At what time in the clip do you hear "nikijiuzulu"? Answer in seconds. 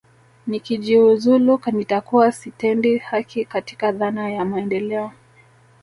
0.47-1.59